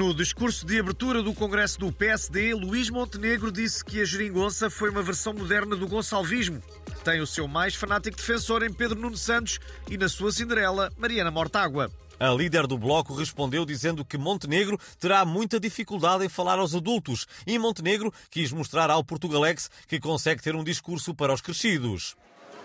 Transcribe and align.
No 0.00 0.14
discurso 0.14 0.64
de 0.64 0.80
abertura 0.80 1.22
do 1.22 1.34
Congresso 1.34 1.78
do 1.78 1.92
PSD, 1.92 2.54
Luís 2.54 2.88
Montenegro 2.88 3.52
disse 3.52 3.84
que 3.84 4.00
a 4.00 4.04
geringonça 4.06 4.70
foi 4.70 4.88
uma 4.88 5.02
versão 5.02 5.34
moderna 5.34 5.76
do 5.76 5.86
gonçalvismo. 5.86 6.62
Tem 7.04 7.20
o 7.20 7.26
seu 7.26 7.46
mais 7.46 7.74
fanático 7.74 8.16
defensor 8.16 8.62
em 8.62 8.72
Pedro 8.72 8.98
Nuno 8.98 9.18
Santos 9.18 9.60
e 9.90 9.98
na 9.98 10.08
sua 10.08 10.32
Cinderela, 10.32 10.90
Mariana 10.96 11.30
Mortágua. 11.30 11.90
A 12.18 12.30
líder 12.30 12.66
do 12.66 12.78
bloco 12.78 13.14
respondeu 13.14 13.66
dizendo 13.66 14.02
que 14.02 14.16
Montenegro 14.16 14.78
terá 14.98 15.22
muita 15.26 15.60
dificuldade 15.60 16.24
em 16.24 16.30
falar 16.30 16.58
aos 16.58 16.74
adultos 16.74 17.26
e 17.46 17.58
Montenegro 17.58 18.10
quis 18.30 18.50
mostrar 18.52 18.88
ao 18.88 19.04
Portugalex 19.04 19.70
que 19.86 20.00
consegue 20.00 20.40
ter 20.40 20.56
um 20.56 20.64
discurso 20.64 21.14
para 21.14 21.34
os 21.34 21.42
crescidos. 21.42 22.16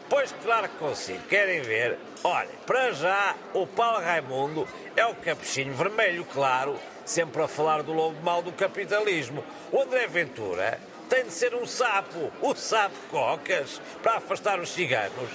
Pois 0.10 0.34
claro 0.44 0.70
que 0.70 0.78
consigo. 0.78 1.24
Querem 1.28 1.62
ver? 1.62 1.98
Olha, 2.24 2.50
para 2.66 2.92
já, 2.92 3.36
o 3.54 3.66
Paulo 3.66 4.04
Raimundo 4.04 4.68
é 4.96 5.06
o 5.06 5.16
capuchinho 5.16 5.74
vermelho, 5.74 6.26
claro, 6.26 6.80
sempre 7.04 7.42
a 7.42 7.48
falar 7.48 7.84
do 7.84 7.94
lobo 7.94 8.22
mau 8.24 8.42
do 8.42 8.52
capitalismo. 8.52 9.44
O 9.72 9.82
André 9.82 10.08
Ventura 10.08 10.80
tem 11.10 11.24
de 11.24 11.32
ser 11.32 11.56
um 11.56 11.66
sapo, 11.66 12.32
o 12.42 12.56
sapo 12.56 12.96
cocas, 13.10 13.82
para 14.02 14.18
afastar 14.18 14.60
os 14.60 14.70
ciganos. 14.70 15.30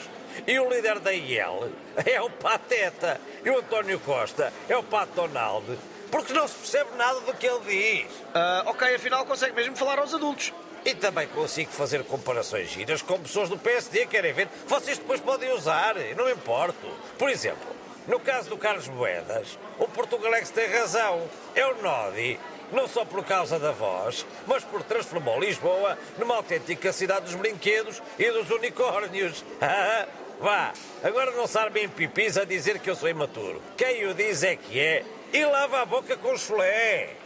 E 0.47 0.59
o 0.59 0.69
líder 0.71 1.01
da 1.01 1.13
IEL 1.13 1.69
é 2.07 2.21
o 2.21 2.31
Pateta. 2.31 3.21
E 3.45 3.51
o 3.51 3.59
António 3.59 3.99
Costa 4.01 4.53
é 4.69 4.77
o 4.77 4.83
Pato 4.83 5.15
Donald. 5.15 5.67
Porque 6.11 6.33
não 6.33 6.49
se 6.49 6.55
percebe 6.55 6.91
nada 6.97 7.21
do 7.21 7.33
que 7.35 7.47
ele 7.47 7.61
diz. 8.05 8.11
Uh, 8.11 8.67
ok, 8.67 8.95
afinal 8.95 9.25
consegue 9.25 9.55
mesmo 9.55 9.77
falar 9.77 9.99
aos 9.99 10.13
adultos. 10.13 10.53
E 10.85 10.95
também 10.95 11.29
consigo 11.29 11.71
fazer 11.71 12.03
comparações 12.05 12.71
giras 12.71 13.03
com 13.03 13.21
pessoas 13.21 13.49
do 13.49 13.59
PSD, 13.59 14.07
querem 14.07 14.33
ver? 14.33 14.49
Vocês 14.67 14.97
depois 14.97 15.21
podem 15.21 15.53
usar, 15.53 15.95
não 16.17 16.25
me 16.25 16.33
importo. 16.33 16.87
Por 17.19 17.29
exemplo, 17.29 17.69
no 18.09 18.19
caso 18.19 18.49
do 18.49 18.57
Carlos 18.57 18.89
Moedas, 18.89 19.59
o 19.79 19.87
Portugalex 19.87 20.51
tem 20.51 20.67
razão. 20.69 21.23
É 21.55 21.67
o 21.67 21.83
Nodi, 21.83 22.41
não 22.73 22.89
só 22.89 23.05
por 23.05 23.23
causa 23.25 23.59
da 23.59 23.73
voz, 23.73 24.25
mas 24.47 24.65
por 24.65 24.83
transformou 24.83 25.39
Lisboa 25.39 25.99
numa 26.19 26.37
autêntica 26.37 26.93
cidade 26.93 27.27
dos 27.27 27.35
brinquedos 27.35 28.03
e 28.19 28.31
dos 28.31 28.51
unicórnios. 28.51 29.45
Vá, 30.41 30.73
agora 31.03 31.33
não 31.33 31.47
se 31.47 31.59
armem 31.59 31.87
pipis 31.87 32.39
a 32.39 32.47
dizer 32.47 32.79
que 32.79 32.89
eu 32.89 32.97
sou 32.97 33.11
imaturo. 33.11 33.61
Quem 33.77 34.07
o 34.07 34.15
diz 34.15 34.43
é 34.43 34.57
que 34.57 34.81
é 34.81 35.05
e 35.33 35.45
lava 35.45 35.83
a 35.83 35.87
boca 35.87 36.17
com 36.17 36.37
chulé. 36.37 37.17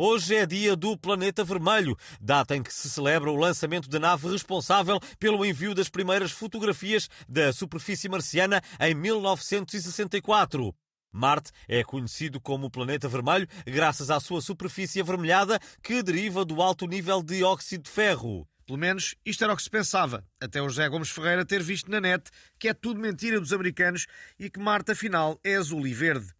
Hoje 0.00 0.36
é 0.36 0.46
dia 0.46 0.76
do 0.76 0.96
Planeta 0.96 1.42
Vermelho, 1.42 1.96
data 2.20 2.56
em 2.56 2.62
que 2.62 2.72
se 2.72 2.88
celebra 2.88 3.30
o 3.30 3.36
lançamento 3.36 3.88
da 3.88 3.98
nave 3.98 4.28
responsável 4.28 5.00
pelo 5.18 5.44
envio 5.44 5.74
das 5.74 5.88
primeiras 5.88 6.30
fotografias 6.30 7.08
da 7.28 7.52
superfície 7.52 8.08
marciana 8.08 8.62
em 8.80 8.94
1964. 8.94 10.72
Marte 11.10 11.50
é 11.66 11.82
conhecido 11.82 12.40
como 12.40 12.66
o 12.66 12.70
planeta 12.70 13.08
vermelho 13.08 13.48
graças 13.66 14.10
à 14.10 14.20
sua 14.20 14.40
superfície 14.40 15.00
avermelhada 15.00 15.58
que 15.82 16.02
deriva 16.02 16.44
do 16.44 16.62
alto 16.62 16.86
nível 16.86 17.22
de 17.22 17.42
óxido 17.42 17.84
de 17.84 17.90
ferro. 17.90 18.46
Pelo 18.68 18.78
menos 18.78 19.14
isto 19.24 19.42
era 19.42 19.54
o 19.54 19.56
que 19.56 19.62
se 19.62 19.70
pensava, 19.70 20.22
até 20.38 20.60
o 20.60 20.68
José 20.68 20.86
Gomes 20.90 21.08
Ferreira 21.08 21.42
ter 21.42 21.62
visto 21.62 21.90
na 21.90 22.02
net 22.02 22.30
que 22.58 22.68
é 22.68 22.74
tudo 22.74 23.00
mentira 23.00 23.40
dos 23.40 23.54
americanos 23.54 24.06
e 24.38 24.50
que 24.50 24.60
Marte 24.60 24.92
afinal 24.92 25.40
é 25.42 25.54
azul 25.54 25.86
e 25.86 25.94
verde. 25.94 26.34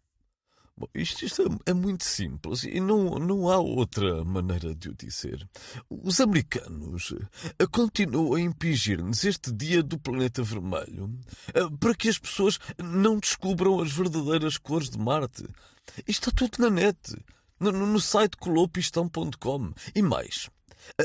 Bom, 0.77 0.85
isto, 0.93 1.25
isto 1.25 1.59
é, 1.65 1.73
muito 1.73 2.03
simples 2.03 2.65
e 2.65 2.79
não, 2.79 3.17
não 3.17 3.49
há 3.49 3.57
outra 3.57 4.23
maneira 4.23 4.75
de 4.75 4.89
o 4.89 4.93
dizer. 4.93 5.43
Os 5.89 6.21
americanos 6.21 7.15
eh, 7.57 7.65
continuam 7.65 8.35
a 8.35 8.39
impingir-nos 8.39 9.23
este 9.23 9.51
dia 9.51 9.81
do 9.81 9.97
planeta 9.97 10.43
vermelho 10.43 11.11
eh, 11.51 11.67
para 11.79 11.95
que 11.95 12.09
as 12.09 12.19
pessoas 12.19 12.59
não 12.77 13.17
descubram 13.17 13.81
as 13.81 13.91
verdadeiras 13.91 14.55
cores 14.55 14.91
de 14.91 14.99
Marte. 14.99 15.47
Isto 16.07 16.29
está 16.29 16.31
tudo 16.31 16.59
na 16.59 16.69
net, 16.69 16.99
no, 17.59 17.71
no 17.71 17.99
site 17.99 18.37
colopistão.com. 18.37 19.73
E 19.95 20.01
mais, 20.03 20.47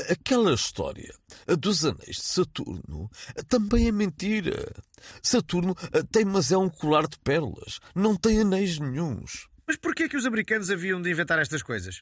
Aquela 0.09 0.53
história 0.53 1.13
dos 1.59 1.85
anéis 1.85 2.17
de 2.17 2.23
Saturno 2.23 3.09
também 3.47 3.87
é 3.87 3.91
mentira. 3.91 4.73
Saturno 5.21 5.75
tem, 6.11 6.25
mas 6.25 6.51
é 6.51 6.57
um 6.57 6.69
colar 6.69 7.07
de 7.07 7.17
pérolas, 7.19 7.79
não 7.93 8.15
tem 8.15 8.41
anéis 8.41 8.79
nenhums. 8.79 9.47
Mas 9.67 9.77
porquê 9.77 10.07
que 10.07 10.17
os 10.17 10.25
americanos 10.25 10.69
haviam 10.69 11.01
de 11.01 11.09
inventar 11.09 11.39
estas 11.39 11.63
coisas? 11.63 12.01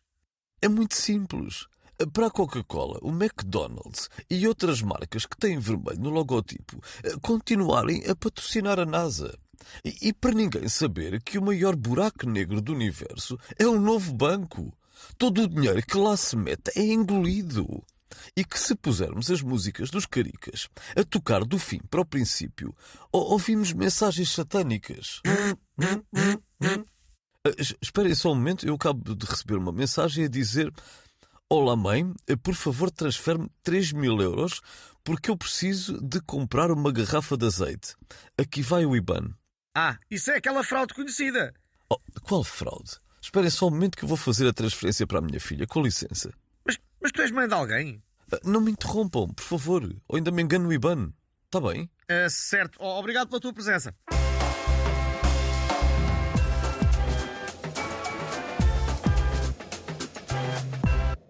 É 0.61 0.67
muito 0.67 0.95
simples. 0.95 1.67
Para 2.11 2.27
a 2.27 2.31
Coca-Cola, 2.31 2.99
o 3.01 3.09
McDonald's 3.09 4.09
e 4.29 4.47
outras 4.47 4.81
marcas 4.81 5.25
que 5.25 5.37
têm 5.37 5.59
vermelho 5.59 5.99
no 5.99 6.09
logotipo 6.09 6.81
eh, 7.03 7.15
continuarem 7.21 8.03
a 8.09 8.15
patrocinar 8.15 8.79
a 8.79 8.85
NASA. 8.85 9.37
E, 9.85 10.09
e 10.09 10.13
para 10.13 10.33
ninguém 10.33 10.67
saber 10.67 11.21
que 11.21 11.37
o 11.37 11.41
maior 11.41 11.75
buraco 11.75 12.27
negro 12.27 12.61
do 12.61 12.73
universo 12.73 13.37
é 13.57 13.67
um 13.67 13.79
novo 13.79 14.13
banco. 14.13 14.75
Todo 15.17 15.43
o 15.43 15.47
dinheiro 15.47 15.81
que 15.85 15.97
lá 15.97 16.15
se 16.17 16.35
mete 16.35 16.71
é 16.75 16.83
engolido. 16.83 17.83
E 18.35 18.43
que 18.43 18.59
se 18.59 18.75
pusermos 18.75 19.31
as 19.31 19.41
músicas 19.41 19.89
dos 19.89 20.05
caricas 20.05 20.69
a 20.95 21.03
tocar 21.03 21.43
do 21.43 21.57
fim 21.57 21.79
para 21.89 22.01
o 22.01 22.05
princípio, 22.05 22.75
ouvimos 23.11 23.73
mensagens 23.73 24.29
satânicas. 24.31 25.19
Uh, 27.45 27.51
esperem 27.81 28.15
só 28.15 28.31
um 28.31 28.35
momento, 28.35 28.65
eu 28.65 28.75
acabo 28.75 29.15
de 29.15 29.25
receber 29.25 29.55
uma 29.55 29.71
mensagem 29.71 30.25
a 30.25 30.29
dizer: 30.29 30.71
Olá, 31.49 31.75
mãe, 31.75 32.13
eh, 32.27 32.35
por 32.35 32.55
favor, 32.55 32.89
transfere-me 32.89 33.49
3 33.63 33.91
mil 33.91 34.21
euros 34.21 34.61
porque 35.03 35.29
eu 35.29 35.37
preciso 35.37 35.99
de 36.01 36.21
comprar 36.21 36.71
uma 36.71 36.91
garrafa 36.91 37.35
de 37.35 37.45
azeite. 37.45 37.95
Aqui 38.37 38.61
vai 38.61 38.85
o 38.85 38.95
IBAN. 38.95 39.35
Ah, 39.75 39.97
isso 40.09 40.31
é 40.31 40.37
aquela 40.37 40.63
fraude 40.63 40.93
conhecida. 40.93 41.53
Oh, 41.89 41.99
qual 42.21 42.43
fraude? 42.43 43.02
Esperem 43.23 43.49
só 43.49 43.67
um 43.67 43.71
momento 43.71 43.97
que 43.97 44.03
eu 44.03 44.07
vou 44.09 44.17
fazer 44.17 44.45
a 44.49 44.53
transferência 44.53 45.07
para 45.07 45.19
a 45.19 45.21
minha 45.21 45.39
filha, 45.39 45.65
com 45.65 45.81
licença. 45.81 46.33
Mas, 46.65 46.77
mas 47.01 47.09
tu 47.13 47.21
és 47.21 47.31
mãe 47.31 47.47
de 47.47 47.53
alguém? 47.53 48.03
Uh, 48.29 48.37
não 48.43 48.59
me 48.59 48.69
interrompam, 48.69 49.29
por 49.29 49.43
favor, 49.43 49.81
ou 50.09 50.17
ainda 50.17 50.29
me 50.29 50.43
engano 50.43 50.65
no 50.65 50.73
IBAN. 50.73 51.13
Está 51.45 51.61
bem? 51.61 51.89
Uh, 52.11 52.29
certo, 52.29 52.81
obrigado 52.81 53.29
pela 53.29 53.39
tua 53.39 53.53
presença. 53.53 53.95